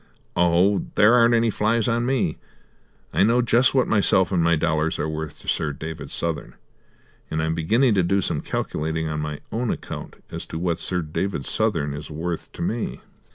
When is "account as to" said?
9.69-10.57